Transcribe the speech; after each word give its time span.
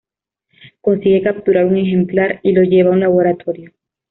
Consigue 0.81 1.21
capturar 1.21 1.67
un 1.67 1.77
ejemplar 1.77 2.39
y 2.41 2.53
lo 2.53 2.63
lleva 2.63 2.89
a 2.89 2.93
un 2.93 3.01
laboratorio. 3.01 3.71